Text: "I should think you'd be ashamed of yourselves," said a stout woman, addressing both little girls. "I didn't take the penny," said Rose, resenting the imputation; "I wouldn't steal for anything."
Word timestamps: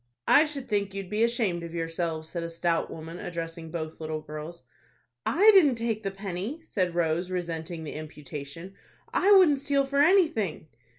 "I 0.27 0.45
should 0.45 0.67
think 0.67 0.95
you'd 0.95 1.11
be 1.11 1.23
ashamed 1.23 1.61
of 1.61 1.75
yourselves," 1.75 2.27
said 2.27 2.41
a 2.41 2.49
stout 2.49 2.89
woman, 2.89 3.19
addressing 3.19 3.69
both 3.69 3.99
little 4.01 4.19
girls. 4.19 4.63
"I 5.27 5.51
didn't 5.53 5.75
take 5.75 6.01
the 6.01 6.09
penny," 6.09 6.59
said 6.63 6.95
Rose, 6.95 7.29
resenting 7.29 7.83
the 7.83 7.93
imputation; 7.93 8.73
"I 9.13 9.31
wouldn't 9.33 9.59
steal 9.59 9.85
for 9.85 9.99
anything." 9.99 10.69